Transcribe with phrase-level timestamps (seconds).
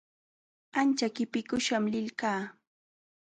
[0.81, 2.41] Ancha qipikuśham lilqaa.